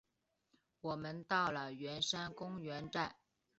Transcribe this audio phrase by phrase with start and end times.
[0.79, 3.17] 我们到了圆山公园站